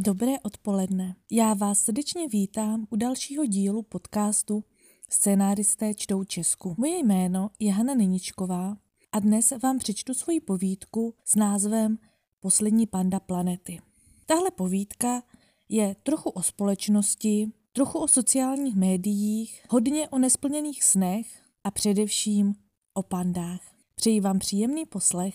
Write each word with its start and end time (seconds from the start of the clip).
Dobré 0.00 0.32
odpoledne. 0.42 1.14
Já 1.30 1.54
vás 1.54 1.80
srdečně 1.80 2.28
vítám 2.28 2.86
u 2.90 2.96
dalšího 2.96 3.46
dílu 3.46 3.82
podcastu 3.82 4.64
Scénáristé 5.10 5.94
čtou 5.94 6.24
Česku. 6.24 6.74
Moje 6.78 6.98
jméno 6.98 7.50
je 7.58 7.72
Hana 7.72 7.94
Neničková 7.94 8.76
a 9.12 9.18
dnes 9.18 9.52
vám 9.62 9.78
přečtu 9.78 10.14
svoji 10.14 10.40
povídku 10.40 11.14
s 11.24 11.34
názvem 11.34 11.98
Poslední 12.40 12.86
panda 12.86 13.20
planety. 13.20 13.80
Tahle 14.26 14.50
povídka 14.50 15.22
je 15.68 15.96
trochu 16.02 16.30
o 16.30 16.42
společnosti, 16.42 17.52
trochu 17.72 17.98
o 17.98 18.08
sociálních 18.08 18.76
médiích, 18.76 19.64
hodně 19.68 20.08
o 20.08 20.18
nesplněných 20.18 20.84
snech 20.84 21.26
a 21.64 21.70
především 21.70 22.54
o 22.94 23.02
pandách. 23.02 23.60
Přeji 23.94 24.20
vám 24.20 24.38
příjemný 24.38 24.86
poslech. 24.86 25.34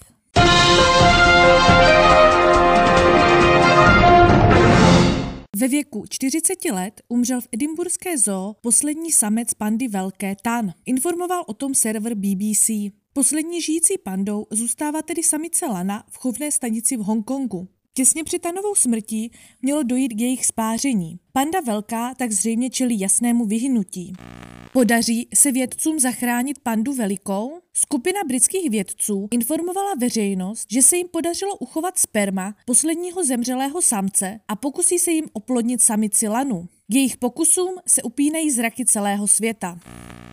Ve 5.58 5.68
věku 5.68 6.04
40 6.10 6.66
let 6.66 7.02
umřel 7.08 7.42
v 7.42 7.48
edimburské 7.52 8.18
zoo 8.18 8.56
poslední 8.62 9.12
samec 9.12 9.54
pandy 9.54 9.88
velké 9.88 10.36
Tan. 10.42 10.74
Informoval 10.86 11.44
o 11.48 11.54
tom 11.54 11.74
server 11.74 12.16
BBC. 12.16 12.70
Poslední 13.14 13.62
žijící 13.62 13.98
pandou 13.98 14.46
zůstává 14.52 15.02
tedy 15.02 15.24
samice 15.24 15.66
Lana 15.66 16.04
v 16.10 16.18
chovné 16.18 16.52
stanici 16.52 16.98
v 16.98 17.00
Hongkongu. 17.00 17.68
Těsně 17.94 18.24
před 18.24 18.42
Tanovou 18.42 18.76
smrtí 18.76 19.32
mělo 19.62 19.84
dojít 19.84 20.14
k 20.14 20.22
jejich 20.22 20.46
spáření. 20.46 21.20
Panda 21.34 21.60
velká 21.62 22.16
tak 22.16 22.32
zřejmě 22.32 22.70
čelí 22.70 23.00
jasnému 23.00 23.46
vyhynutí. 23.46 24.14
Podaří 24.74 25.28
se 25.36 25.52
vědcům 25.52 26.00
zachránit 26.00 26.60
pandu 26.60 26.94
velikou? 26.94 27.60
Skupina 27.74 28.20
britských 28.28 28.70
vědců 28.70 29.28
informovala 29.32 29.94
veřejnost, 30.00 30.68
že 30.72 30.82
se 30.82 30.98
jim 30.98 31.08
podařilo 31.08 31.58
uchovat 31.58 32.00
sperma 32.00 32.56
posledního 32.66 33.24
zemřelého 33.24 33.82
samce 33.82 34.40
a 34.48 34.56
pokusí 34.56 35.00
se 35.00 35.12
jim 35.12 35.26
oplodnit 35.34 35.82
samici 35.82 36.28
lanu. 36.28 36.68
K 36.92 36.96
jejich 36.96 37.18
pokusům 37.18 37.76
se 37.88 38.04
upínají 38.04 38.52
zraky 38.52 38.86
celého 38.86 39.28
světa. 39.28 39.80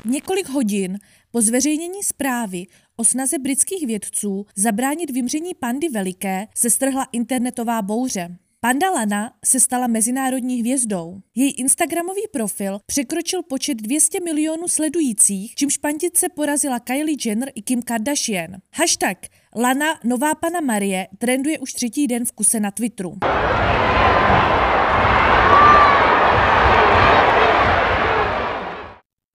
Několik 0.05 0.49
hodin 0.49 0.99
po 1.31 1.41
zveřejnění 1.41 2.03
zprávy 2.03 2.67
o 2.97 3.05
snaze 3.05 3.39
britských 3.39 3.87
vědců 3.87 4.47
zabránit 4.57 5.11
vymření 5.11 5.55
pandy 5.55 5.89
veliké 5.89 6.47
se 6.57 6.71
strhla 6.71 7.07
internetová 7.13 7.83
bouře. 7.83 8.37
Panda 8.63 8.91
Lana 8.91 9.39
se 9.45 9.61
stala 9.61 9.87
mezinárodní 9.87 10.61
hvězdou. 10.61 11.21
Její 11.35 11.53
Instagramový 11.53 12.23
profil 12.33 12.79
překročil 12.87 13.43
počet 13.43 13.75
200 13.75 14.21
milionů 14.21 14.69
sledujících, 14.69 15.55
čímž 15.55 15.77
pandice 15.77 16.29
porazila 16.29 16.81
Kylie 16.81 17.17
Jenner 17.25 17.53
i 17.55 17.63
Kim 17.63 17.83
Kardashian. 17.83 18.57
Hashtag 18.75 19.19
Lana 19.57 20.01
Nová 20.05 20.35
pana 20.35 20.61
Marie 20.61 21.09
trenduje 21.19 21.59
už 21.59 21.73
třetí 21.73 22.07
den 22.07 22.25
v 22.25 22.33
kuse 22.33 22.61
na 22.61 22.71
Twitteru. 22.71 23.19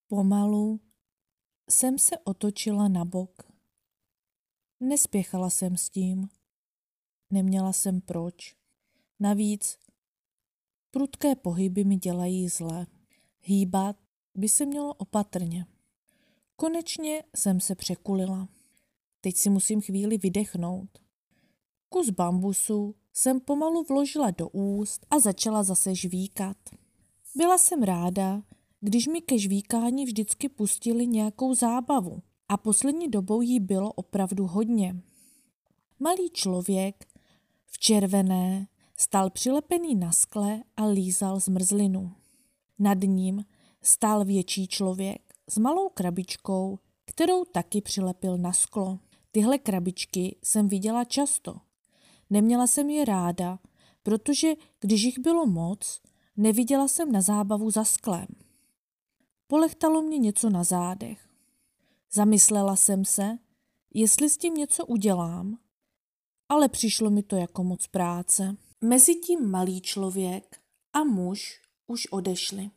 Pomalu 0.08 0.80
jsem 1.70 1.98
se 1.98 2.18
otočila 2.24 2.88
na 2.88 3.06
bok. 3.06 3.44
Nespěchala 4.80 5.50
jsem 5.50 5.78
s 5.78 5.90
tím. 5.90 6.28
Neměla 7.32 7.74
jsem 7.74 8.02
proč. 8.02 8.65
Navíc 9.20 9.78
prudké 10.92 11.36
pohyby 11.36 11.84
mi 11.84 11.96
dělají 11.96 12.50
zle. 12.50 12.88
Hýbat 13.42 13.96
by 14.36 14.50
se 14.50 14.66
mělo 14.66 14.94
opatrně. 14.94 15.66
Konečně 16.56 17.24
jsem 17.36 17.60
se 17.60 17.76
překulila. 17.76 18.50
Teď 19.22 19.36
si 19.36 19.50
musím 19.50 19.82
chvíli 19.82 20.18
vydechnout. 20.18 20.90
Kus 21.90 22.10
bambusu 22.10 22.96
jsem 23.14 23.40
pomalu 23.40 23.84
vložila 23.84 24.32
do 24.32 24.50
úst 24.50 25.06
a 25.10 25.20
začala 25.20 25.64
zase 25.64 25.96
žvíkat. 25.96 26.58
Byla 27.36 27.58
jsem 27.58 27.84
ráda, 27.84 28.44
když 28.80 29.08
mi 29.08 29.22
ke 29.22 29.40
žvíkání 29.40 30.06
vždycky 30.06 30.50
pustili 30.50 31.08
nějakou 31.08 31.56
zábavu 31.56 32.22
a 32.50 32.58
poslední 32.58 33.08
dobou 33.08 33.42
jí 33.42 33.60
bylo 33.60 33.94
opravdu 33.94 34.48
hodně. 34.48 35.02
Malý 36.00 36.30
člověk 36.30 37.08
v 37.66 37.80
červené 37.80 38.68
Stál 38.98 39.30
přilepený 39.30 39.96
na 39.96 40.12
skle 40.12 40.64
a 40.78 40.86
lízal 40.86 41.40
zmrzlinu. 41.40 42.12
Nad 42.80 42.98
ním 43.04 43.46
stál 43.82 44.26
větší 44.26 44.68
člověk 44.68 45.34
s 45.50 45.58
malou 45.58 45.90
krabičkou, 45.90 46.80
kterou 47.06 47.46
taky 47.46 47.82
přilepil 47.82 48.38
na 48.38 48.54
sklo. 48.54 49.00
Tyhle 49.32 49.58
krabičky 49.58 50.38
jsem 50.44 50.68
viděla 50.68 51.04
často. 51.04 51.58
Neměla 52.30 52.68
jsem 52.68 52.90
je 52.90 53.06
ráda, 53.06 53.60
protože 54.04 54.54
když 54.80 55.02
jich 55.02 55.20
bylo 55.20 55.46
moc, 55.46 56.02
neviděla 56.38 56.88
jsem 56.88 57.12
na 57.12 57.22
zábavu 57.22 57.72
za 57.72 57.84
sklem. 57.84 58.28
Polechtalo 59.48 60.02
mě 60.02 60.18
něco 60.18 60.50
na 60.50 60.64
zádech. 60.64 61.30
Zamyslela 62.12 62.76
jsem 62.76 63.06
se, 63.06 63.38
jestli 63.94 64.30
s 64.30 64.38
tím 64.38 64.54
něco 64.54 64.86
udělám, 64.86 65.58
ale 66.50 66.70
přišlo 66.70 67.10
mi 67.10 67.24
to 67.24 67.36
jako 67.36 67.64
moc 67.64 67.88
práce. 67.88 68.58
Mezitím 68.82 69.52
malý 69.52 69.82
člověk 69.82 70.62
a 70.94 71.04
muž 71.04 71.62
už 71.88 72.08
odešli. 72.08 72.72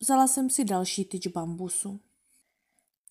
Vzala 0.00 0.26
jsem 0.26 0.50
si 0.50 0.64
další 0.64 1.04
tyč 1.04 1.26
bambusu. 1.26 2.00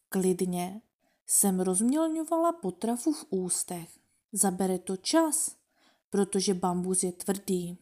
Klidně 0.09 0.81
jsem 1.27 1.59
rozmělňovala 1.59 2.51
potravu 2.51 3.13
v 3.13 3.25
ústech. 3.29 3.99
Zabere 4.31 4.79
to 4.79 4.97
čas, 4.97 5.55
protože 6.09 6.53
bambus 6.53 7.03
je 7.03 7.11
tvrdý. 7.11 7.77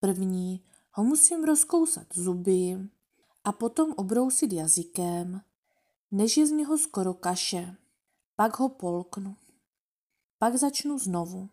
První 0.00 0.64
ho 0.92 1.04
musím 1.04 1.44
rozkousat 1.44 2.06
zuby 2.14 2.78
a 3.44 3.52
potom 3.52 3.92
obrousit 3.96 4.52
jazykem, 4.52 5.40
než 6.10 6.36
je 6.36 6.46
z 6.46 6.50
něho 6.50 6.78
skoro 6.78 7.14
kaše. 7.14 7.76
Pak 8.36 8.58
ho 8.58 8.68
polknu. 8.68 9.36
Pak 10.38 10.56
začnu 10.56 10.98
znovu. 10.98 11.48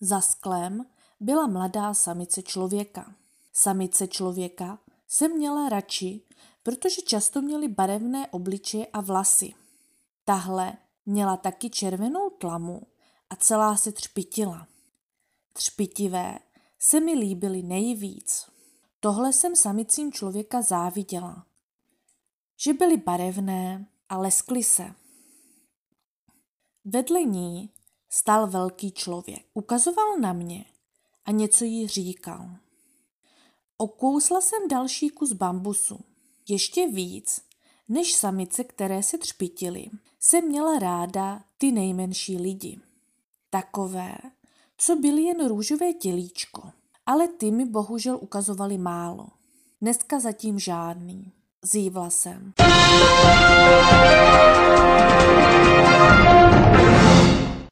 Za 0.00 0.20
sklem 0.20 0.86
byla 1.20 1.46
mladá 1.46 1.94
samice 1.94 2.42
člověka. 2.42 3.14
Samice 3.52 4.08
člověka 4.08 4.78
se 5.08 5.28
měla 5.28 5.68
radši, 5.68 6.20
protože 6.62 7.02
často 7.02 7.42
měly 7.42 7.68
barevné 7.68 8.28
obličeje 8.28 8.86
a 8.86 9.00
vlasy. 9.00 9.54
Tahle 10.24 10.72
měla 11.06 11.36
taky 11.36 11.70
červenou 11.70 12.30
tlamu 12.30 12.82
a 13.30 13.36
celá 13.36 13.76
se 13.76 13.92
třpitila. 13.92 14.68
Třpitivé 15.52 16.38
se 16.78 17.00
mi 17.00 17.12
líbily 17.12 17.62
nejvíc. 17.62 18.46
Tohle 19.00 19.32
jsem 19.32 19.56
samicím 19.56 20.12
člověka 20.12 20.62
záviděla. 20.62 21.46
Že 22.56 22.72
byly 22.72 22.96
barevné 22.96 23.86
a 24.08 24.18
leskly 24.18 24.64
se. 24.64 24.94
Vedle 26.84 27.22
ní 27.22 27.70
Stál 28.10 28.46
velký 28.46 28.92
člověk. 28.92 29.46
Ukazoval 29.54 30.18
na 30.20 30.32
mě 30.32 30.64
a 31.24 31.30
něco 31.30 31.64
jí 31.64 31.88
říkal. 31.88 32.50
Okousla 33.76 34.40
jsem 34.40 34.68
další 34.68 35.10
kus 35.10 35.32
bambusu. 35.32 36.00
Ještě 36.48 36.88
víc, 36.88 37.40
než 37.88 38.14
samice, 38.14 38.64
které 38.64 39.02
se 39.02 39.18
třpitily, 39.18 39.86
jsem 40.20 40.48
měla 40.48 40.78
ráda 40.78 41.44
ty 41.58 41.72
nejmenší 41.72 42.36
lidi. 42.36 42.80
Takové, 43.50 44.16
co 44.78 44.96
byly 44.96 45.22
jen 45.22 45.48
růžové 45.48 45.92
tělíčko. 45.92 46.70
Ale 47.06 47.28
ty 47.28 47.50
mi 47.50 47.64
bohužel 47.64 48.18
ukazovali 48.20 48.78
málo. 48.78 49.26
Dneska 49.80 50.20
zatím 50.20 50.58
žádný. 50.58 51.32
Zívla 51.62 52.10
jsem. 52.10 52.52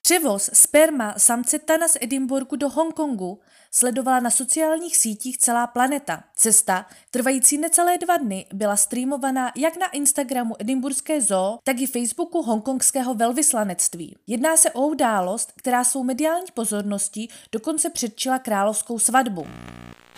Převoz 0.07 0.51
sperma 0.53 1.15
samce 1.17 1.59
Tana 1.59 1.89
z 1.89 1.97
Edinburgu 2.01 2.57
do 2.57 2.69
Hongkongu 2.69 3.41
sledovala 3.71 4.21
na 4.21 4.31
sociálních 4.31 4.97
sítích 4.97 5.39
celá 5.39 5.67
planeta. 5.67 6.25
Cesta, 6.37 6.87
trvající 7.11 7.59
necelé 7.59 7.99
dva 7.99 8.17
dny, 8.17 8.47
byla 8.53 8.77
streamovaná 8.77 9.53
jak 9.57 9.77
na 9.77 9.87
Instagramu 9.87 10.55
Edinburské 10.59 11.21
zoo, 11.21 11.59
tak 11.65 11.81
i 11.81 11.87
Facebooku 11.87 12.43
hongkongského 12.43 13.15
velvyslanectví. 13.15 14.17
Jedná 14.27 14.57
se 14.57 14.71
o 14.71 14.87
událost, 14.87 15.53
která 15.57 15.85
svou 15.85 16.05
mediální 16.05 16.47
pozorností 16.55 17.29
dokonce 17.53 17.91
předčila 17.91 18.39
královskou 18.39 18.99
svatbu. 18.99 19.47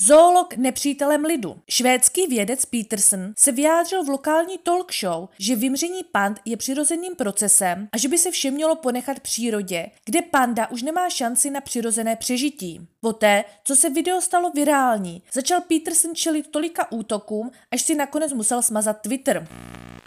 Zoolog 0.01 0.57
nepřítelem 0.57 1.25
lidu. 1.25 1.57
Švédský 1.69 2.27
vědec 2.27 2.65
Peterson 2.65 3.33
se 3.39 3.53
vyjádřil 3.53 4.05
v 4.05 4.09
lokální 4.09 4.59
talk 4.59 4.93
show, 4.95 5.29
že 5.39 5.57
vymření 5.57 6.01
pand 6.13 6.41
je 6.45 6.57
přirozeným 6.57 7.17
procesem 7.17 7.89
a 7.93 7.99
že 7.99 8.09
by 8.09 8.19
se 8.19 8.31
vše 8.31 8.51
mělo 8.51 8.77
ponechat 8.77 9.21
přírodě, 9.21 9.91
kde 10.05 10.23
panda 10.23 10.71
už 10.71 10.83
nemá 10.83 11.11
šanci 11.11 11.51
na 11.51 11.61
přirozené 11.61 12.17
přežití. 12.17 12.89
Poté, 13.01 13.45
co 13.65 13.77
se 13.77 13.91
video 13.91 14.21
stalo 14.21 14.51
virální, 14.51 15.23
začal 15.33 15.61
Peterson 15.61 16.15
čelit 16.15 16.51
tolika 16.51 16.93
útokům, 16.93 17.51
až 17.71 17.83
si 17.83 17.95
nakonec 17.95 18.33
musel 18.33 18.63
smazat 18.63 19.01
Twitter. 19.01 19.49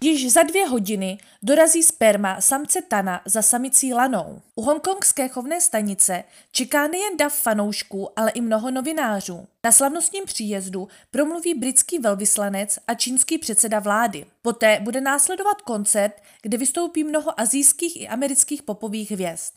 Již 0.00 0.32
za 0.32 0.42
dvě 0.42 0.66
hodiny 0.66 1.18
dorazí 1.42 1.82
sperma 1.82 2.40
samce 2.40 2.82
Tana 2.82 3.20
za 3.24 3.42
samicí 3.42 3.94
Lanou. 3.94 4.40
U 4.54 4.62
hongkongské 4.62 5.28
chovné 5.28 5.60
stanice 5.60 6.24
čeká 6.52 6.88
nejen 6.88 7.16
dav 7.16 7.34
fanoušků, 7.34 8.18
ale 8.18 8.30
i 8.30 8.40
mnoho 8.40 8.70
novinářů. 8.70 9.46
Na 9.64 9.72
slavnostním 9.72 10.24
příjezdu 10.24 10.88
promluví 11.10 11.54
britský 11.54 11.98
velvyslanec 11.98 12.78
a 12.86 12.94
čínský 12.94 13.38
předseda 13.38 13.78
vlády. 13.78 14.26
Poté 14.42 14.80
bude 14.80 15.00
následovat 15.00 15.62
koncert, 15.62 16.14
kde 16.42 16.58
vystoupí 16.58 17.04
mnoho 17.04 17.40
azijských 17.40 18.00
i 18.00 18.08
amerických 18.08 18.62
popových 18.62 19.10
hvězd. 19.10 19.52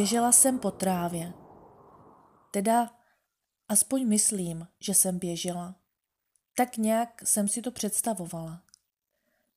Běžela 0.00 0.32
jsem 0.32 0.58
po 0.58 0.70
trávě. 0.70 1.32
Teda 2.50 2.98
aspoň 3.68 4.08
myslím, 4.08 4.68
že 4.78 4.94
jsem 4.94 5.18
běžela. 5.18 5.74
Tak 6.54 6.76
nějak 6.76 7.28
jsem 7.28 7.48
si 7.48 7.62
to 7.62 7.70
představovala. 7.70 8.62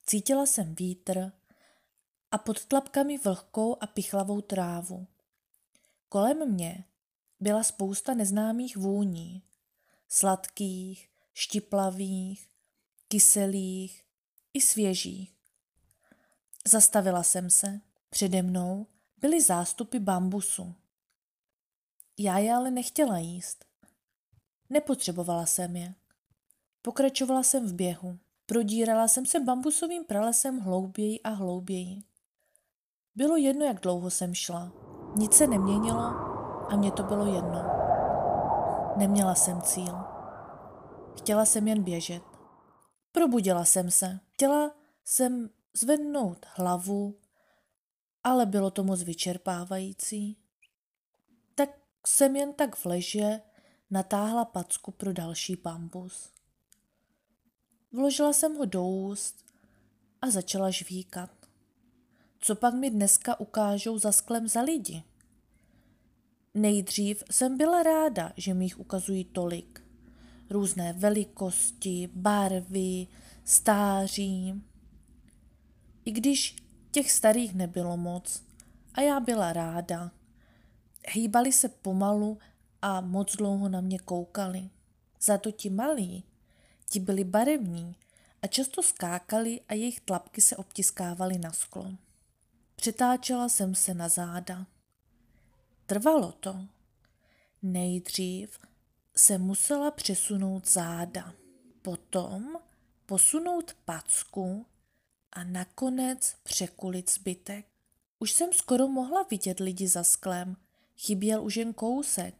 Cítila 0.06 0.45
jsem 0.45 0.75
vítr 0.75 1.31
a 2.31 2.38
pod 2.38 2.66
tlapkami 2.66 3.18
vlhkou 3.18 3.78
a 3.84 3.88
pichlavou 3.88 4.42
trávu. 4.42 5.07
Kolem 6.10 6.51
mě 6.54 6.86
byla 7.40 7.63
spousta 7.63 8.13
neznámých 8.13 8.78
vůní. 8.78 9.44
Sladkých, 10.10 11.10
štiplavých, 11.34 12.50
kyselých 13.07 14.04
i 14.54 14.62
svěžích. 14.62 15.36
Zastavila 16.68 17.24
jsem 17.24 17.50
se. 17.50 17.81
Přede 18.10 18.42
mnou 18.42 18.88
byly 19.23 19.41
zástupy 19.41 19.99
bambusu. 19.99 20.73
Já 22.19 22.37
je 22.37 22.53
ale 22.53 22.71
nechtěla 22.71 23.17
jíst. 23.17 23.65
Nepotřebovala 24.69 25.45
jsem 25.45 25.75
je. 25.75 25.93
Pokračovala 26.81 27.43
jsem 27.43 27.67
v 27.67 27.73
běhu. 27.73 28.17
Prodírala 28.45 29.07
jsem 29.07 29.25
se 29.25 29.39
bambusovým 29.39 30.05
pralesem 30.05 30.59
hlouběji 30.59 31.21
a 31.21 31.29
hlouběji. 31.29 32.03
Bylo 33.15 33.37
jedno, 33.37 33.65
jak 33.65 33.81
dlouho 33.81 34.09
jsem 34.09 34.33
šla. 34.33 34.71
Nic 35.15 35.33
se 35.33 35.47
neměnilo 35.47 36.03
a 36.69 36.75
mě 36.75 36.91
to 36.91 37.03
bylo 37.03 37.25
jedno. 37.25 37.63
Neměla 38.97 39.35
jsem 39.35 39.61
cíl. 39.61 39.97
Chtěla 41.17 41.45
jsem 41.45 41.67
jen 41.67 41.83
běžet. 41.83 42.23
Probudila 43.11 43.65
jsem 43.65 43.91
se. 43.91 44.19
Chtěla 44.31 44.71
jsem 45.05 45.49
zvednout 45.73 46.45
hlavu 46.55 47.15
ale 48.23 48.45
bylo 48.45 48.71
to 48.71 48.83
moc 48.83 49.03
vyčerpávající. 49.03 50.37
Tak 51.55 51.69
jsem 52.07 52.35
jen 52.35 52.53
tak 52.53 52.75
v 52.75 52.85
leže 52.85 53.41
natáhla 53.89 54.45
packu 54.45 54.91
pro 54.91 55.13
další 55.13 55.55
bambus. 55.55 56.29
Vložila 57.91 58.33
jsem 58.33 58.55
ho 58.55 58.65
do 58.65 58.87
úst 58.87 59.45
a 60.21 60.29
začala 60.29 60.69
žvíkat. 60.69 61.29
Co 62.39 62.55
pak 62.55 62.73
mi 62.73 62.89
dneska 62.89 63.39
ukážou 63.39 63.97
za 63.97 64.11
sklem 64.11 64.47
za 64.47 64.61
lidi? 64.61 65.03
Nejdřív 66.53 67.23
jsem 67.31 67.57
byla 67.57 67.83
ráda, 67.83 68.33
že 68.37 68.53
mi 68.53 68.65
jich 68.65 68.79
ukazují 68.79 69.25
tolik. 69.25 69.83
Různé 70.49 70.93
velikosti, 70.93 72.09
barvy, 72.13 73.07
stáří. 73.43 74.63
I 76.05 76.11
když 76.11 76.55
Těch 76.94 77.12
starých 77.12 77.54
nebylo 77.54 77.98
moc 77.98 78.44
a 78.94 79.01
já 79.01 79.19
byla 79.19 79.54
ráda. 79.54 80.12
Hýbali 81.07 81.51
se 81.51 81.69
pomalu 81.69 82.38
a 82.81 83.01
moc 83.01 83.36
dlouho 83.36 83.69
na 83.69 83.81
mě 83.81 84.00
koukali. 84.00 84.69
Za 85.22 85.38
to 85.38 85.51
ti 85.51 85.69
malí, 85.69 86.24
ti 86.90 87.00
byli 87.00 87.24
barevní 87.24 87.95
a 88.42 88.48
často 88.48 88.84
skákali 88.84 89.62
a 89.68 89.74
jejich 89.74 90.00
tlapky 90.00 90.42
se 90.42 90.57
obtiskávaly 90.57 91.38
na 91.38 91.51
sklo. 91.51 91.92
Přetáčela 92.75 93.50
jsem 93.50 93.75
se 93.75 93.94
na 93.94 94.10
záda. 94.10 94.68
Trvalo 95.86 96.31
to. 96.31 96.66
Nejdřív 97.62 98.60
se 99.16 99.38
musela 99.38 99.92
přesunout 99.92 100.68
záda, 100.69 101.34
potom 101.81 102.56
posunout 103.06 103.74
packu 103.86 104.66
a 105.33 105.44
nakonec 105.44 106.35
překulit 106.44 107.09
zbytek. 107.12 107.65
Už 108.19 108.31
jsem 108.33 108.53
skoro 108.53 108.88
mohla 108.88 109.24
vidět 109.24 109.59
lidi 109.59 109.88
za 109.88 110.03
sklem, 110.03 110.57
chyběl 110.97 111.44
už 111.44 111.56
jen 111.56 111.74
kousek, 111.74 112.35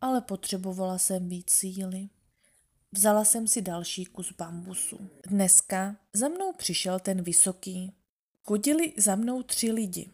ale 0.00 0.20
potřebovala 0.20 0.98
jsem 0.98 1.28
víc 1.28 1.50
síly. 1.50 2.08
Vzala 2.92 3.24
jsem 3.24 3.48
si 3.48 3.62
další 3.62 4.04
kus 4.04 4.32
bambusu. 4.32 5.10
Dneska 5.26 5.96
za 6.12 6.28
mnou 6.28 6.52
přišel 6.52 7.00
ten 7.00 7.22
vysoký. 7.22 7.92
Chodili 8.42 8.92
za 8.96 9.16
mnou 9.16 9.42
tři 9.42 9.72
lidi. 9.72 10.10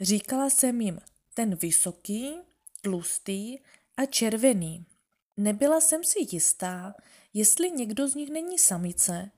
Říkala 0.00 0.50
jsem 0.50 0.80
jim 0.80 1.00
ten 1.34 1.54
vysoký, 1.54 2.34
tlustý 2.80 3.58
a 3.96 4.06
červený. 4.06 4.84
Nebyla 5.36 5.80
jsem 5.80 6.04
si 6.04 6.18
jistá, 6.30 6.94
jestli 7.34 7.70
někdo 7.70 8.08
z 8.08 8.14
nich 8.14 8.30
není 8.30 8.58
samice 8.58 9.30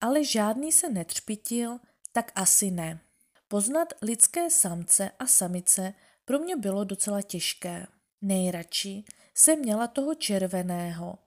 ale 0.00 0.24
žádný 0.24 0.72
se 0.72 0.88
netřpitil, 0.88 1.78
tak 2.12 2.32
asi 2.34 2.70
ne. 2.70 3.00
Poznat 3.48 3.92
lidské 4.02 4.50
samce 4.50 5.10
a 5.18 5.26
samice 5.26 5.94
pro 6.24 6.38
mě 6.38 6.56
bylo 6.56 6.84
docela 6.84 7.22
těžké. 7.22 7.86
Nejradši 8.22 9.04
jsem 9.34 9.58
měla 9.58 9.86
toho 9.86 10.14
červeného, 10.14 11.18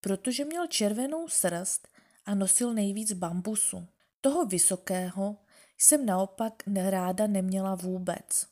protože 0.00 0.44
měl 0.44 0.66
červenou 0.66 1.28
srst 1.28 1.88
a 2.26 2.34
nosil 2.34 2.74
nejvíc 2.74 3.12
bambusu. 3.12 3.86
Toho 4.20 4.46
vysokého 4.46 5.36
jsem 5.78 6.06
naopak 6.06 6.62
ráda 6.88 7.26
neměla 7.26 7.74
vůbec. 7.74 8.46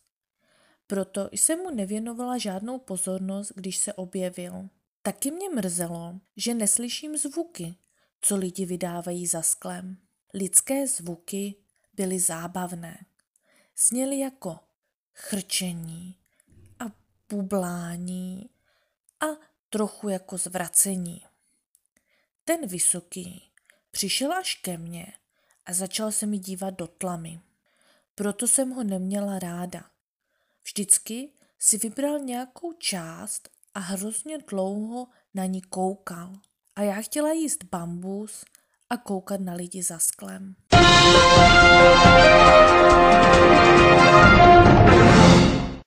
Proto 0.86 1.28
jsem 1.32 1.58
mu 1.58 1.70
nevěnovala 1.70 2.38
žádnou 2.38 2.78
pozornost, 2.78 3.52
když 3.54 3.78
se 3.78 3.92
objevil. 3.92 4.68
Taky 5.02 5.30
mě 5.30 5.48
mrzelo, 5.48 6.20
že 6.36 6.54
neslyším 6.54 7.16
zvuky, 7.16 7.74
co 8.20 8.36
lidi 8.36 8.66
vydávají 8.66 9.26
za 9.26 9.42
sklem. 9.42 9.96
Lidské 10.34 10.86
zvuky 10.86 11.54
byly 11.94 12.20
zábavné. 12.20 13.06
Sněly 13.74 14.18
jako 14.18 14.58
chrčení 15.14 16.16
a 16.78 16.84
bublání 17.28 18.50
a 19.20 19.26
trochu 19.70 20.08
jako 20.08 20.38
zvracení. 20.38 21.22
Ten 22.44 22.66
vysoký 22.66 23.52
přišel 23.90 24.32
až 24.32 24.54
ke 24.54 24.78
mně 24.78 25.12
a 25.66 25.72
začal 25.72 26.12
se 26.12 26.26
mi 26.26 26.38
dívat 26.38 26.70
do 26.70 26.86
tlamy. 26.86 27.40
Proto 28.14 28.48
jsem 28.48 28.70
ho 28.70 28.84
neměla 28.84 29.38
ráda. 29.38 29.90
Vždycky 30.62 31.32
si 31.58 31.78
vybral 31.78 32.18
nějakou 32.18 32.72
část 32.72 33.48
a 33.74 33.80
hrozně 33.80 34.38
dlouho 34.38 35.08
na 35.34 35.46
ní 35.46 35.62
koukal 35.62 36.32
a 36.76 36.82
já 36.82 36.94
chtěla 36.94 37.32
jíst 37.32 37.64
bambus 37.64 38.44
a 38.90 38.96
koukat 38.96 39.40
na 39.40 39.54
lidi 39.54 39.82
za 39.82 39.98
sklem. 39.98 40.54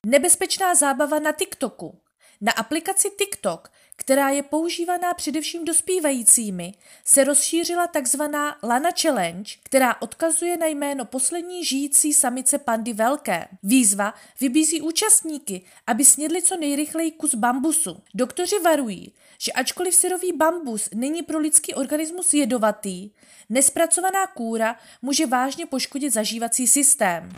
Nebezpečná 0.06 0.74
zábava 0.74 1.18
na 1.18 1.32
TikToku. 1.32 2.00
Na 2.40 2.52
aplikaci 2.52 3.10
TikTok, 3.10 3.72
která 3.96 4.30
je 4.30 4.42
používaná 4.42 5.14
především 5.14 5.64
dospívajícími, 5.64 6.74
se 7.04 7.24
rozšířila 7.24 7.86
takzvaná 7.86 8.56
Lana 8.62 8.90
Challenge, 9.02 9.52
která 9.62 10.02
odkazuje 10.02 10.56
na 10.56 10.66
jméno 10.66 11.04
poslední 11.04 11.64
žijící 11.64 12.12
samice 12.12 12.58
pandy 12.58 12.92
velké. 12.92 13.48
Výzva 13.62 14.14
vybízí 14.40 14.80
účastníky, 14.80 15.62
aby 15.86 16.04
snědli 16.04 16.42
co 16.42 16.56
nejrychleji 16.56 17.10
kus 17.10 17.34
bambusu. 17.34 18.02
Doktoři 18.14 18.58
varují, 18.58 19.12
že 19.38 19.52
ačkoliv 19.52 19.94
syrový 19.94 20.32
bambus 20.32 20.88
není 20.94 21.22
pro 21.22 21.38
lidský 21.38 21.74
organismus 21.74 22.34
jedovatý, 22.34 23.10
nespracovaná 23.48 24.26
kůra 24.26 24.76
může 25.02 25.26
vážně 25.26 25.66
poškodit 25.66 26.12
zažívací 26.12 26.66
systém. 26.66 27.28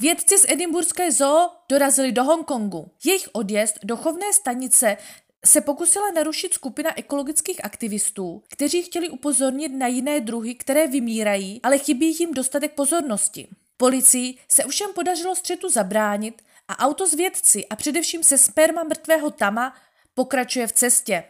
Vědci 0.00 0.38
z 0.38 0.44
Edinburské 0.48 1.12
zoo 1.12 1.50
dorazili 1.68 2.12
do 2.12 2.24
Hongkongu. 2.24 2.90
Jejich 3.04 3.28
odjezd 3.32 3.78
do 3.84 3.96
chovné 3.96 4.32
stanice 4.32 4.96
se 5.44 5.60
pokusila 5.60 6.10
narušit 6.10 6.54
skupina 6.54 6.98
ekologických 6.98 7.64
aktivistů, 7.64 8.42
kteří 8.48 8.82
chtěli 8.82 9.08
upozornit 9.08 9.68
na 9.68 9.86
jiné 9.86 10.20
druhy, 10.20 10.54
které 10.54 10.86
vymírají, 10.86 11.60
ale 11.62 11.78
chybí 11.78 12.16
jim 12.18 12.34
dostatek 12.34 12.74
pozornosti. 12.74 13.48
Policii 13.76 14.38
se 14.48 14.64
ovšem 14.64 14.92
podařilo 14.94 15.36
střetu 15.36 15.68
zabránit 15.68 16.42
a 16.68 16.78
auto 16.78 17.06
s 17.06 17.14
vědci 17.14 17.66
a 17.66 17.76
především 17.76 18.24
se 18.24 18.38
sperma 18.38 18.84
mrtvého 18.84 19.30
Tama 19.30 19.76
pokračuje 20.14 20.66
v 20.66 20.72
cestě. 20.72 21.24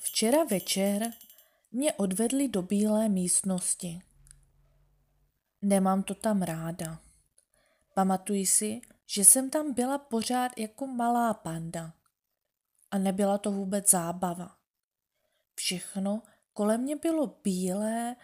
Včera 0.00 0.44
večer 0.44 1.12
mě 1.72 1.92
odvedli 1.92 2.48
do 2.48 2.62
bílé 2.62 3.08
místnosti. 3.08 4.00
Nemám 5.62 6.02
to 6.02 6.14
tam 6.14 6.42
ráda. 6.42 7.00
Pamatuji 7.94 8.46
si, 8.46 8.80
že 9.06 9.24
jsem 9.24 9.50
tam 9.50 9.74
byla 9.74 9.98
pořád 9.98 10.58
jako 10.58 10.86
malá 10.86 11.34
panda. 11.34 11.92
A 12.90 12.98
nebyla 12.98 13.38
to 13.38 13.52
vůbec 13.52 13.90
zábava. 13.90 14.56
Všechno 15.54 16.22
kolem 16.52 16.80
mě 16.80 16.96
bylo 16.96 17.38
bílé 17.44 18.16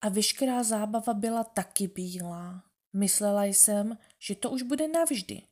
a 0.00 0.08
veškerá 0.08 0.62
zábava 0.62 1.14
byla 1.14 1.44
taky 1.44 1.88
bílá. 1.88 2.64
Myslela 2.92 3.44
jsem, 3.44 3.98
že 4.18 4.34
to 4.34 4.50
už 4.50 4.62
bude 4.62 4.88
navždy. 4.88 5.42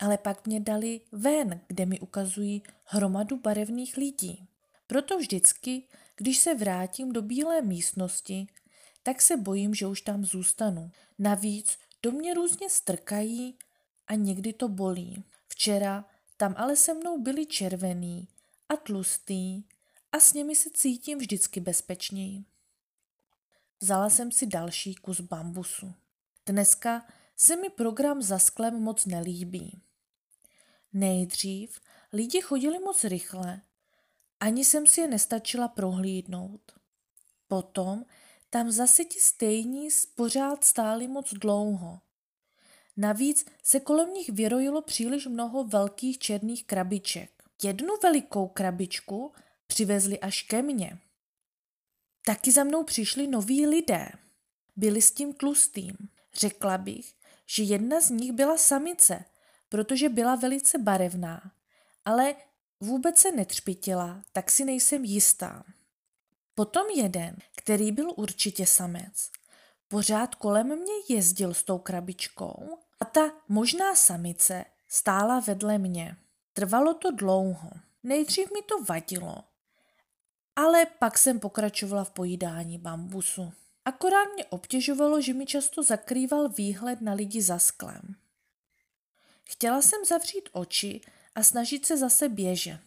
Ale 0.00 0.18
pak 0.18 0.46
mě 0.46 0.60
dali 0.60 1.00
ven, 1.12 1.60
kde 1.66 1.86
mi 1.86 2.00
ukazují 2.00 2.62
hromadu 2.84 3.36
barevných 3.36 3.96
lidí. 3.96 4.48
Proto 4.86 5.18
vždycky, 5.18 5.88
když 6.16 6.38
se 6.38 6.54
vrátím 6.54 7.12
do 7.12 7.22
bílé 7.22 7.62
místnosti, 7.62 8.46
tak 9.08 9.22
se 9.22 9.36
bojím, 9.36 9.74
že 9.74 9.86
už 9.86 10.00
tam 10.00 10.24
zůstanu. 10.24 10.90
Navíc 11.18 11.78
do 12.02 12.12
mě 12.12 12.34
různě 12.34 12.70
strkají 12.70 13.58
a 14.06 14.14
někdy 14.14 14.52
to 14.52 14.68
bolí. 14.68 15.24
Včera 15.46 16.04
tam 16.36 16.54
ale 16.58 16.76
se 16.76 16.94
mnou 16.94 17.22
byli 17.22 17.46
červený 17.46 18.28
a 18.68 18.76
tlustý 18.76 19.62
a 20.12 20.20
s 20.20 20.32
nimi 20.32 20.56
se 20.56 20.70
cítím 20.70 21.18
vždycky 21.18 21.60
bezpečněji. 21.60 22.44
Vzala 23.80 24.10
jsem 24.10 24.32
si 24.32 24.46
další 24.46 24.94
kus 24.94 25.20
bambusu. 25.20 25.94
Dneska 26.46 27.06
se 27.36 27.56
mi 27.56 27.70
program 27.70 28.22
za 28.22 28.38
sklem 28.38 28.74
moc 28.74 29.06
nelíbí. 29.06 29.80
Nejdřív 30.92 31.80
lidi 32.12 32.40
chodili 32.40 32.78
moc 32.78 33.04
rychle, 33.04 33.60
ani 34.40 34.64
jsem 34.64 34.86
si 34.86 35.00
je 35.00 35.08
nestačila 35.08 35.68
prohlídnout. 35.68 36.72
Potom 37.46 38.04
tam 38.50 38.70
zase 38.70 39.04
ti 39.04 39.20
stejní 39.20 39.88
pořád 40.14 40.64
stáli 40.64 41.08
moc 41.08 41.34
dlouho. 41.34 42.00
Navíc 42.96 43.46
se 43.62 43.80
kolem 43.80 44.14
nich 44.14 44.28
vyrojilo 44.28 44.82
příliš 44.82 45.26
mnoho 45.26 45.64
velkých 45.64 46.18
černých 46.18 46.64
krabiček. 46.64 47.30
Jednu 47.62 47.94
velikou 48.02 48.48
krabičku 48.48 49.32
přivezli 49.66 50.20
až 50.20 50.42
ke 50.42 50.62
mně. 50.62 50.98
Taky 52.24 52.52
za 52.52 52.64
mnou 52.64 52.84
přišli 52.84 53.26
noví 53.26 53.66
lidé. 53.66 54.08
Byli 54.76 55.02
s 55.02 55.10
tím 55.10 55.32
tlustým. 55.32 55.96
Řekla 56.34 56.78
bych, 56.78 57.14
že 57.46 57.62
jedna 57.62 58.00
z 58.00 58.10
nich 58.10 58.32
byla 58.32 58.58
samice, 58.58 59.24
protože 59.68 60.08
byla 60.08 60.34
velice 60.34 60.78
barevná, 60.78 61.52
ale 62.04 62.34
vůbec 62.80 63.18
se 63.18 63.32
netřpitila, 63.32 64.22
tak 64.32 64.50
si 64.50 64.64
nejsem 64.64 65.04
jistá. 65.04 65.64
Potom 66.58 66.90
jeden, 66.90 67.36
který 67.56 67.92
byl 67.92 68.12
určitě 68.16 68.66
samec, 68.66 69.30
pořád 69.88 70.34
kolem 70.34 70.66
mě 70.66 70.92
jezdil 71.08 71.54
s 71.54 71.62
tou 71.62 71.78
krabičkou 71.78 72.78
a 73.00 73.04
ta 73.04 73.32
možná 73.48 73.94
samice 73.94 74.64
stála 74.88 75.40
vedle 75.40 75.78
mě. 75.78 76.16
Trvalo 76.52 76.94
to 76.94 77.10
dlouho. 77.10 77.70
Nejdřív 78.02 78.50
mi 78.50 78.62
to 78.62 78.84
vadilo, 78.84 79.44
ale 80.56 80.86
pak 80.86 81.18
jsem 81.18 81.40
pokračovala 81.40 82.04
v 82.04 82.10
pojídání 82.10 82.78
bambusu. 82.78 83.52
Akorát 83.84 84.34
mě 84.34 84.44
obtěžovalo, 84.44 85.20
že 85.20 85.34
mi 85.34 85.46
často 85.46 85.82
zakrýval 85.82 86.48
výhled 86.48 87.00
na 87.00 87.12
lidi 87.12 87.42
za 87.42 87.58
sklem. 87.58 88.16
Chtěla 89.44 89.82
jsem 89.82 90.04
zavřít 90.04 90.48
oči 90.52 91.00
a 91.34 91.42
snažit 91.42 91.86
se 91.86 91.96
zase 91.96 92.28
běžet. 92.28 92.80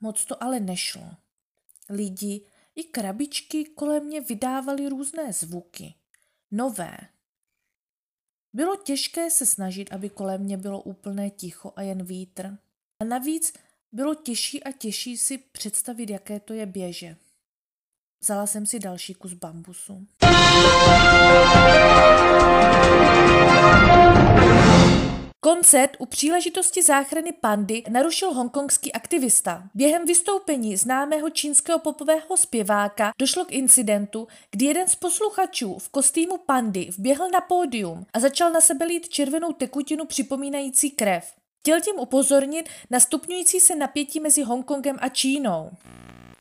Moc 0.00 0.24
to 0.24 0.42
ale 0.42 0.60
nešlo. 0.60 1.10
Lidi 1.90 2.46
i 2.76 2.84
krabičky 2.84 3.64
kolem 3.64 4.04
mě 4.04 4.20
vydávaly 4.20 4.88
různé 4.88 5.32
zvuky. 5.32 5.94
Nové. 6.50 6.96
Bylo 8.52 8.76
těžké 8.76 9.30
se 9.30 9.46
snažit, 9.46 9.92
aby 9.92 10.10
kolem 10.10 10.40
mě 10.40 10.56
bylo 10.56 10.82
úplné 10.82 11.30
ticho 11.30 11.72
a 11.76 11.82
jen 11.82 12.04
vítr. 12.04 12.58
A 13.00 13.04
navíc 13.04 13.52
bylo 13.92 14.14
těžší 14.14 14.64
a 14.64 14.72
těžší 14.72 15.18
si 15.18 15.38
představit, 15.38 16.10
jaké 16.10 16.40
to 16.40 16.52
je 16.52 16.66
běže. 16.66 17.16
Vzala 18.22 18.46
jsem 18.46 18.66
si 18.66 18.78
další 18.78 19.14
kus 19.14 19.32
bambusu. 19.32 20.06
Koncert 25.42 25.96
u 25.98 26.06
příležitosti 26.06 26.82
záchrany 26.82 27.32
pandy 27.32 27.82
narušil 27.88 28.32
hongkongský 28.34 28.92
aktivista. 28.92 29.62
Během 29.74 30.04
vystoupení 30.04 30.76
známého 30.76 31.30
čínského 31.30 31.78
popového 31.78 32.36
zpěváka 32.36 33.12
došlo 33.18 33.44
k 33.44 33.52
incidentu, 33.52 34.28
kdy 34.50 34.64
jeden 34.64 34.88
z 34.88 34.94
posluchačů 34.94 35.78
v 35.78 35.88
kostýmu 35.88 36.38
pandy 36.38 36.88
vběhl 36.98 37.28
na 37.30 37.40
pódium 37.40 38.06
a 38.12 38.20
začal 38.20 38.52
na 38.52 38.60
sebe 38.60 38.84
lít 38.84 39.08
červenou 39.08 39.52
tekutinu 39.52 40.04
připomínající 40.04 40.90
krev. 40.90 41.32
Chtěl 41.60 41.80
tím 41.80 41.98
upozornit 41.98 42.68
na 42.90 43.00
stupňující 43.00 43.60
se 43.60 43.74
napětí 43.74 44.20
mezi 44.20 44.42
Hongkongem 44.42 44.96
a 45.00 45.08
Čínou. 45.08 45.70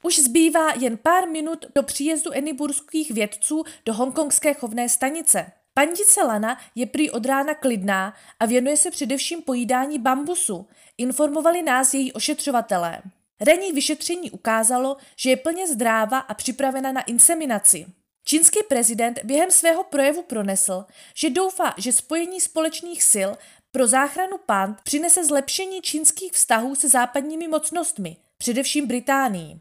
Už 0.02 0.20
zbývá 0.20 0.74
jen 0.74 0.98
pár 0.98 1.30
minut 1.30 1.66
do 1.76 1.84
příjezdu 1.84 2.32
eniburských 2.32 3.12
vědců 3.12 3.64
do 3.86 3.94
hongkongské 3.94 4.54
chovné 4.54 4.90
stanice. 4.90 5.52
Pandice 5.80 6.24
Lana 6.24 6.58
je 6.76 6.86
prý 6.86 7.12
od 7.12 7.26
rána 7.26 7.54
klidná 7.54 8.14
a 8.40 8.46
věnuje 8.46 8.78
se 8.78 8.92
především 8.92 9.42
pojídání 9.42 10.00
bambusu, 10.00 10.68
informovali 10.98 11.62
nás 11.62 11.94
její 11.94 12.14
ošetřovatelé. 12.14 13.02
Ranní 13.42 13.72
vyšetření 13.72 14.32
ukázalo, 14.32 14.98
že 15.16 15.30
je 15.30 15.38
plně 15.38 15.68
zdráva 15.68 16.18
a 16.18 16.34
připravena 16.34 16.92
na 16.92 17.02
inseminaci. 17.02 17.86
Čínský 18.24 18.60
prezident 18.70 19.20
během 19.24 19.52
svého 19.52 19.84
projevu 19.84 20.24
pronesl, 20.24 20.86
že 21.16 21.30
doufá, 21.30 21.74
že 21.78 21.92
spojení 21.92 22.42
společných 22.42 23.04
sil 23.14 23.30
pro 23.72 23.88
záchranu 23.88 24.38
pand 24.46 24.82
přinese 24.82 25.26
zlepšení 25.26 25.82
čínských 25.82 26.32
vztahů 26.32 26.76
se 26.76 26.90
západními 26.90 27.48
mocnostmi, 27.48 28.18
především 28.38 28.88
Británií. 28.88 29.58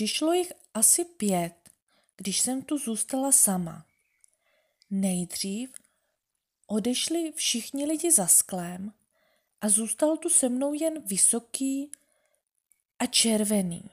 Přišlo 0.00 0.32
jich 0.32 0.52
asi 0.74 1.04
pět, 1.04 1.70
když 2.16 2.40
jsem 2.40 2.62
tu 2.62 2.78
zůstala 2.78 3.32
sama. 3.32 3.86
Nejdřív 4.90 5.72
odešli 6.66 7.32
všichni 7.32 7.84
lidi 7.84 8.12
za 8.12 8.26
sklem 8.26 8.92
a 9.60 9.68
zůstal 9.68 10.16
tu 10.16 10.28
se 10.28 10.48
mnou 10.48 10.74
jen 10.74 11.02
vysoký 11.02 11.90
a 12.98 13.06
červený. 13.06 13.90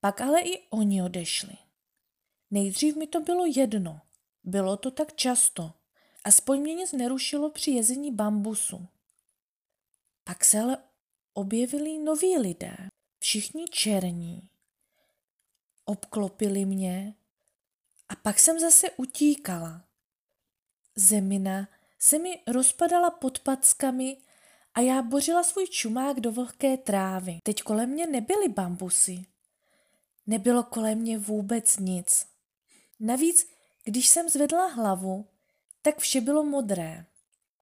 Pak 0.00 0.20
ale 0.20 0.40
i 0.40 0.68
oni 0.70 1.02
odešli. 1.02 1.56
Nejdřív 2.50 2.96
mi 2.96 3.06
to 3.06 3.20
bylo 3.20 3.46
jedno, 3.56 4.00
bylo 4.44 4.76
to 4.76 4.90
tak 4.90 5.14
často. 5.14 5.72
Aspoň 6.24 6.60
mě 6.60 6.74
nic 6.74 6.92
nerušilo 6.92 7.50
při 7.50 7.70
jezení 7.70 8.12
bambusu. 8.12 8.86
Pak 10.24 10.44
se 10.44 10.60
ale 10.60 10.78
objevili 11.32 11.98
noví 11.98 12.38
lidé, 12.38 12.76
všichni 13.18 13.64
černí, 13.68 14.48
obklopili 15.86 16.64
mě 16.64 17.14
a 18.08 18.16
pak 18.16 18.38
jsem 18.38 18.60
zase 18.60 18.90
utíkala. 18.90 19.84
Zemina 20.96 21.68
se 21.98 22.18
mi 22.18 22.42
rozpadala 22.46 23.10
pod 23.10 23.38
packami 23.38 24.16
a 24.74 24.80
já 24.80 25.02
bořila 25.02 25.42
svůj 25.42 25.66
čumák 25.66 26.20
do 26.20 26.32
vlhké 26.32 26.76
trávy. 26.76 27.38
Teď 27.42 27.62
kolem 27.62 27.90
mě 27.90 28.06
nebyly 28.06 28.48
bambusy. 28.48 29.26
Nebylo 30.26 30.62
kolem 30.62 30.98
mě 30.98 31.18
vůbec 31.18 31.78
nic. 31.78 32.26
Navíc, 33.00 33.48
když 33.84 34.08
jsem 34.08 34.28
zvedla 34.28 34.66
hlavu, 34.66 35.26
tak 35.82 35.98
vše 35.98 36.20
bylo 36.20 36.44
modré. 36.44 37.06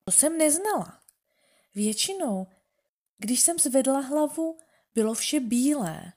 To 0.05 0.13
jsem 0.13 0.39
neznala. 0.39 1.01
Většinou, 1.75 2.47
když 3.19 3.41
jsem 3.41 3.59
zvedla 3.59 4.01
hlavu, 4.01 4.59
bylo 4.95 5.15
vše 5.15 5.41
bílé. 5.41 6.13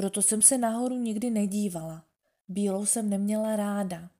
Proto 0.00 0.22
jsem 0.22 0.42
se 0.42 0.58
nahoru 0.58 0.96
nikdy 0.96 1.30
nedívala. 1.30 2.04
Bílou 2.48 2.86
jsem 2.86 3.10
neměla 3.10 3.56
ráda. 3.56 4.10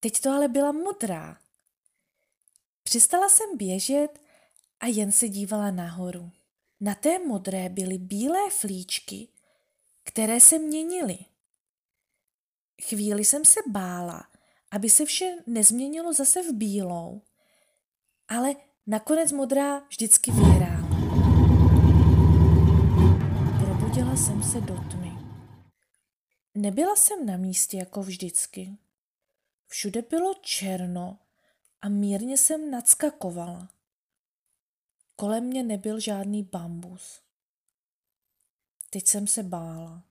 Teď 0.00 0.20
to 0.20 0.30
ale 0.30 0.48
byla 0.48 0.72
modrá. 0.72 1.38
Přestala 2.82 3.28
jsem 3.28 3.56
běžet 3.56 4.08
a 4.80 4.86
jen 4.86 5.12
se 5.12 5.28
dívala 5.28 5.70
nahoru. 5.70 6.30
Na 6.80 6.94
té 6.94 7.18
modré 7.18 7.68
byly 7.68 7.98
bílé 7.98 8.50
flíčky, 8.50 9.28
které 10.02 10.40
se 10.40 10.58
měnily. 10.58 11.18
Chvíli 12.82 13.24
jsem 13.24 13.44
se 13.44 13.60
bála, 13.66 14.24
aby 14.70 14.90
se 14.90 15.04
vše 15.04 15.36
nezměnilo 15.46 16.12
zase 16.12 16.42
v 16.42 16.52
bílou, 16.52 17.22
ale 18.28 18.54
nakonec 18.86 19.32
modrá 19.32 19.80
vždycky 19.80 20.30
vyhrála. 20.30 20.75
Jsem 24.16 24.42
se 24.42 24.60
do 24.60 24.74
tmy. 24.74 25.12
Nebyla 26.54 26.96
jsem 26.96 27.26
na 27.26 27.36
místě 27.36 27.76
jako 27.76 28.02
vždycky. 28.02 28.76
Všude 29.66 30.02
bylo 30.02 30.34
černo 30.34 31.18
a 31.82 31.88
mírně 31.88 32.38
jsem 32.38 32.70
nadskakovala. 32.70 33.68
Kolem 35.16 35.44
mě 35.44 35.62
nebyl 35.62 36.00
žádný 36.00 36.42
bambus. 36.42 37.20
Teď 38.90 39.06
jsem 39.06 39.26
se 39.26 39.42
bála. 39.42 40.02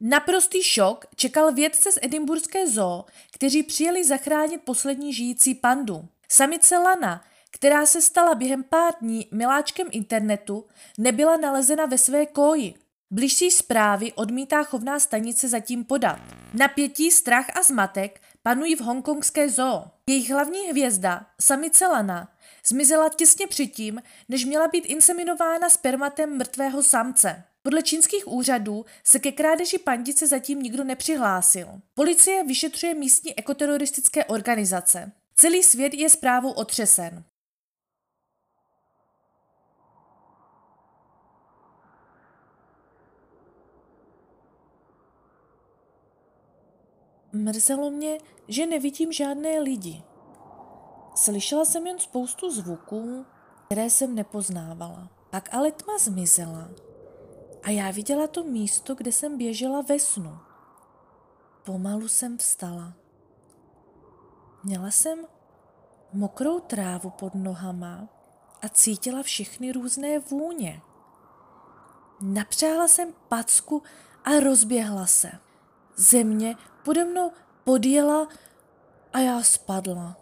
Naprostý 0.00 0.62
šok 0.62 1.06
čekal 1.16 1.52
vědce 1.52 1.92
z 1.92 1.98
Edinburské 2.02 2.70
zoo, 2.70 3.04
kteří 3.30 3.62
přijeli 3.62 4.04
zachránit 4.04 4.62
poslední 4.62 5.14
žijící 5.14 5.54
pandu. 5.54 6.08
Samice 6.28 6.78
Lana, 6.78 7.24
která 7.50 7.86
se 7.86 8.02
stala 8.02 8.34
během 8.34 8.62
pár 8.62 8.94
dní 9.00 9.28
miláčkem 9.32 9.88
internetu, 9.90 10.64
nebyla 10.98 11.36
nalezena 11.36 11.86
ve 11.86 11.98
své 11.98 12.26
kóji. 12.26 12.74
Bližší 13.10 13.50
zprávy 13.50 14.12
odmítá 14.12 14.62
chovná 14.62 15.00
stanice 15.00 15.48
zatím 15.48 15.84
podat. 15.84 16.18
Napětí, 16.54 17.10
strach 17.10 17.56
a 17.56 17.62
zmatek 17.62 18.20
panují 18.42 18.76
v 18.76 18.80
hongkongské 18.80 19.48
zoo. 19.48 19.84
Jejich 20.06 20.30
hlavní 20.30 20.60
hvězda, 20.70 21.26
samice 21.40 21.86
Lana, 21.86 22.28
zmizela 22.66 23.08
těsně 23.08 23.46
předtím, 23.46 24.02
než 24.28 24.44
měla 24.44 24.68
být 24.68 24.86
inseminována 24.86 25.68
spermatem 25.68 26.36
mrtvého 26.36 26.82
samce. 26.82 27.44
Podle 27.62 27.82
čínských 27.82 28.28
úřadů 28.28 28.84
se 29.04 29.18
ke 29.18 29.32
krádeži 29.32 29.78
pandice 29.78 30.26
zatím 30.26 30.62
nikdo 30.62 30.84
nepřihlásil. 30.84 31.68
Policie 31.94 32.44
vyšetřuje 32.44 32.94
místní 32.94 33.38
ekoteroristické 33.38 34.24
organizace. 34.24 35.12
Celý 35.36 35.62
svět 35.62 35.94
je 35.94 36.10
zprávou 36.10 36.50
otřesen. 36.50 37.24
Mrzelo 47.38 47.90
mě, 47.90 48.18
že 48.48 48.66
nevidím 48.66 49.12
žádné 49.12 49.60
lidi. 49.60 50.02
Slyšela 51.14 51.64
jsem 51.64 51.86
jen 51.86 51.98
spoustu 51.98 52.50
zvuků, 52.50 53.26
které 53.66 53.90
jsem 53.90 54.14
nepoznávala. 54.14 55.10
Pak 55.30 55.54
ale 55.54 55.72
tma 55.72 55.98
zmizela 55.98 56.68
a 57.62 57.70
já 57.70 57.90
viděla 57.90 58.26
to 58.26 58.44
místo, 58.44 58.94
kde 58.94 59.12
jsem 59.12 59.38
běžela 59.38 59.80
ve 59.80 59.98
snu. 59.98 60.38
Pomalu 61.64 62.08
jsem 62.08 62.38
vstala. 62.38 62.92
Měla 64.64 64.90
jsem 64.90 65.18
mokrou 66.12 66.60
trávu 66.60 67.10
pod 67.10 67.34
nohama 67.34 68.08
a 68.62 68.68
cítila 68.68 69.22
všechny 69.22 69.72
různé 69.72 70.18
vůně. 70.18 70.80
Napřáhla 72.20 72.88
jsem 72.88 73.14
packu 73.28 73.82
a 74.24 74.40
rozběhla 74.40 75.06
se. 75.06 75.30
Země 75.96 76.56
pode 76.88 77.04
mnou 77.04 77.32
podjela 77.64 78.28
a 79.12 79.18
já 79.18 79.42
spadla. 79.42 80.16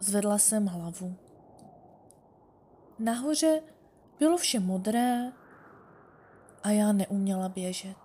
Zvedla 0.00 0.38
jsem 0.38 0.66
hlavu. 0.66 1.16
Nahoře 2.98 3.62
bylo 4.18 4.36
vše 4.36 4.60
modré 4.60 5.32
a 6.62 6.70
já 6.70 6.92
neuměla 6.92 7.48
běžet. 7.48 7.96